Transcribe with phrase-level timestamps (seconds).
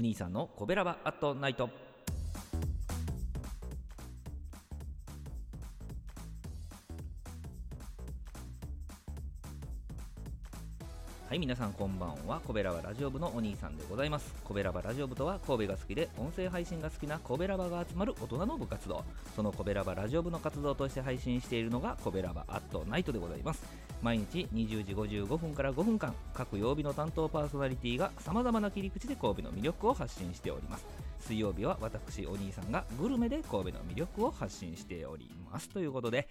[0.00, 1.68] お兄さんのコベラバアットナイト
[11.30, 12.40] はい皆さんこんばんは。
[12.44, 14.34] コベラバラジオ部のお兄さんでございます。
[14.42, 19.04] コベラバラジオ部とは神戸が好きで音声配信が好きなコベラバが集まる大人の部活動。
[19.36, 23.62] そのコベラバラジオ部の活動として配信しているのがコベラバアットナイトでございます。
[24.02, 30.84] 毎日20時55分から5分間各曜日の担当パーソナリティがさまざまな切り口で神戸の魅力を発信しております。
[31.20, 35.68] 水曜日は私お兄さんがグルメで神戸の魅力を発信しております。
[35.68, 36.26] ということで、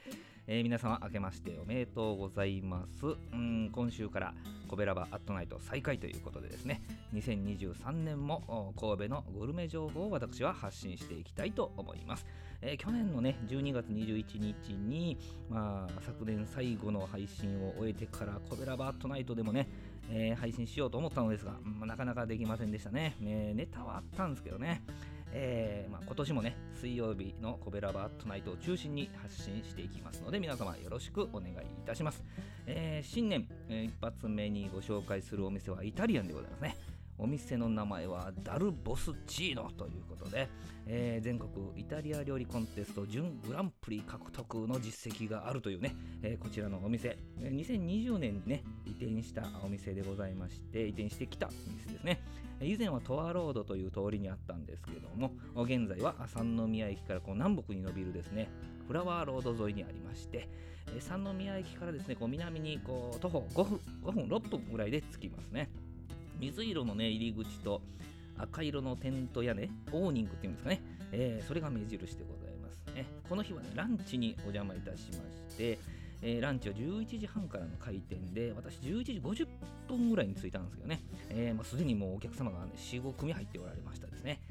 [0.48, 4.34] えー、皆様明けましておめでとうございますうん今週から
[4.68, 6.82] コベラバアットナイト再開ということでですね
[7.14, 12.26] 2023年も神戸のグルメ情報を私は発信していきたいと思います、
[12.62, 15.18] えー、去年のね12月21日に、
[15.50, 19.68] まあ、昨年最後の配信を終えてからコベラバアットナイトでもね
[20.12, 23.16] えー、配信しようと思ったのですが、まあ、なかなかできませんでしたね。
[23.22, 24.82] えー、ネタはあったんですけどね。
[25.32, 32.24] えーまあ、今年もね、水曜日のコベラバートナイトを中心に発信していきますので、皆様よろしくお願いいたします。
[32.66, 36.99] えー、新年、えー、一発目にご紹介するお店はイタリアンでございますね。
[37.20, 40.50] お店の名前はダルボスチーノということで、
[40.88, 52.22] えー、全国イタリア料理コンテスト準グランプリ獲得の実績があるというね、えー、こちらのお店、2020年にね、移転したお店でございまして、移転してきたお店ですね。
[52.62, 55.32] 以前はトアロードという通りにあったんですけども、
[55.64, 58.50] 現在は三宮駅からこう南北に伸びるですね、
[58.88, 60.50] フラワーロード沿いにありまして、
[61.00, 65.70] 三宮駅からですね、こう南にこう徒歩5分、5分、6分ぐらいで着きますね。
[66.40, 67.82] 水色のね入り口と
[68.38, 75.78] 赤色のテントやねオーニングっていうんですかね、えー、それが目印でございますねこの日はねランチにお邪魔いたしまして
[76.22, 79.48] えー、ランチは11時半からの開店で、私11時50
[79.88, 84.42] 分ぐらいに着いたんですけどね、えー、まあ、すでにもうお客様が、ね、4、5組入っておられましたですね。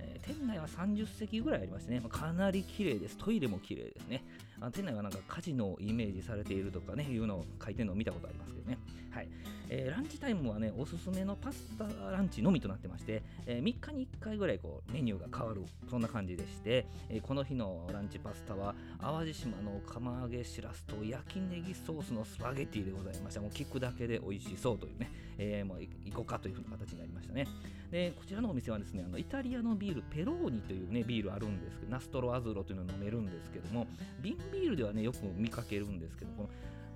[0.00, 3.16] えー、店内は30席ぐらいありましてね、まあ、かなり綺麗です。
[3.16, 4.24] トイレも綺麗ですね。
[4.60, 8.78] あ店内はなんかカジノをイメージされているとかね、いうのを書いてるのを見たことありますけどね。
[9.10, 9.28] はい。
[9.74, 23.40] えー、ランチタイムはね、おすすめのパスタランチのみとなってまして、えー、3日に1回ぐらいこうメニューが変わる、そんな感じでして、えこの日のランチパスタは、淡路島の釜揚げしらすと焼きネギソースのスパゲティでございました。
[23.40, 27.46] もう聞くだけで美味しそうというね、えー、もう行こうかというふうな形になりましたね。
[27.90, 33.86] で、こちらのお店はですね、あのイタリアのビール、ペローニというね、ビールあるんですけど、ナストロアズロというのを飲めるんですけども、
[34.20, 36.50] 瓶ビールではね、よく見かけるんですけど、この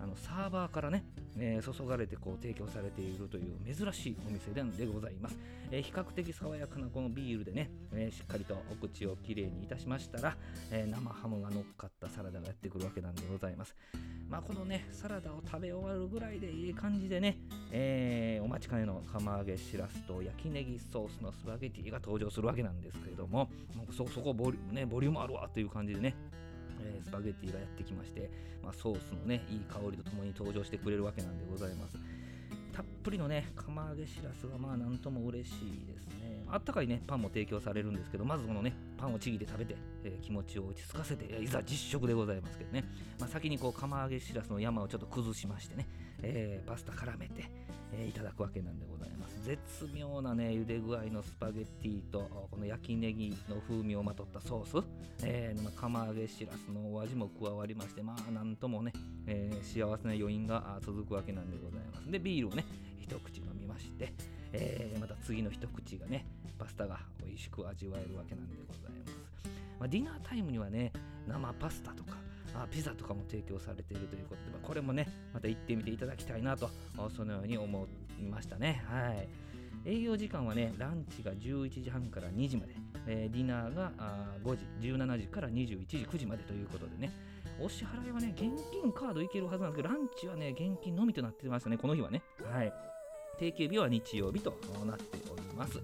[0.07, 1.05] あのサーバーからね、
[1.37, 5.37] えー、注がれてこう提供されているという珍しいお店でございます、
[5.73, 10.37] えー、比較的爽やかなこのビールでね、えー、しっかりとお口をきれいにいたしましたら、
[10.71, 13.75] え生ハムが乗っかったサラダがやってくるわけなんでございます。
[14.29, 17.39] まあこのねサラダを食べ終わるぐらいでいい感じでね、
[17.73, 23.49] えお待ちかねの釜揚げしらすと焼きネギソースのスパゲティが登場するわけなんですけれども
[23.97, 26.15] そそこボリ,、ね、ボリュームあるわという感じでね
[26.87, 28.31] えー、スパゲッティがやってきまして、
[28.63, 31.97] まあ、ソースのねいい香りとともに登場してくれるわけなんでございます。
[32.73, 36.45] たっぷりのね釜揚げしらすはまあなんとも嬉しいですね。
[36.49, 42.85] あったかいねパンも提供されるんですけどまずこのねパンをちぎって食べて、えー、気持ちを落ち着かせていざ実食でございますけどね、
[43.19, 45.87] まあ、先にこう釜揚げしらすの山をちょっと崩しましてね、
[46.23, 47.51] えー、パスタ絡めて、
[47.93, 49.37] えー、いただくわけなんでございます。
[49.45, 49.61] 絶
[49.95, 54.87] 妙なね茹で具合のスパゲッティとこの焼きネギの風味をまとったソース、
[55.23, 58.93] えー、釜揚げしらすのお味も加わりましてまあなんともね、
[59.27, 62.11] え、幸せな余韻が続くわけなんでございます。
[62.11, 62.65] でビールをね
[63.01, 64.13] 一口飲みまして、
[64.53, 66.25] えー、また次の一口がね
[66.59, 69.13] パスタが美味しく味わえるわけなんでございます、
[69.79, 70.93] まあ、ディナータイムにはね
[71.27, 72.17] 生パスタとか
[72.55, 76.71] あピザとかも提供されているということで、まあ、これもねまた行ってみていただきたいなと
[77.15, 77.87] そのように思
[78.19, 78.83] いましたね。
[78.89, 79.29] はい。
[79.89, 82.75] 営業時間はねランチが11時半から2時まで、
[83.07, 87.13] えー、ディナーがあ5時17時から21時9時までということでね。
[87.59, 92.23] お支払いはね現金カードいけるはずなんですけどランチはね現金のみとなってましたねこの日はね。
[92.51, 92.73] はい。
[93.39, 94.51] 定休日は日曜日と
[94.85, 95.81] なっております。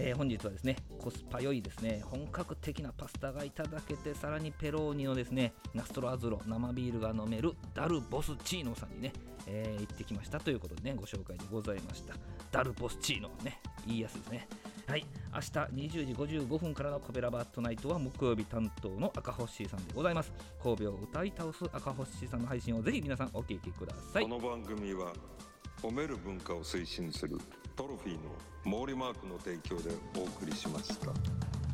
[0.00, 9.12] えー、本日はですね、コスパ良いですね、本格的なパスタがいただけて、さらにペローニのですね、ナストロアズロ、生ビールが飲めるダルボスチーノさんにね、
[9.46, 12.14] えー、行ってきましたということでね、ご紹介でございました。
[12.52, 14.48] ダルボスチーノね、言いやすですね。
[14.86, 15.04] はい、
[15.34, 20.32] 明日20時55分からのコベラバットナイトは木曜日担当の赤星さんでございます。
[20.62, 24.22] 神戸を歌い倒す赤星さんの配信をぜひ皆さんお聞きください。
[24.22, 25.12] この番組は
[25.82, 27.38] 褒める文化を推進する
[27.76, 31.12] トロフィーの毛利マークの提供でお送りしました。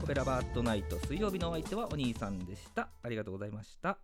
[0.02, 2.90] オペラバートナイト水曜日のお相手はお兄さんでした。
[3.02, 3.98] ありがとうございました。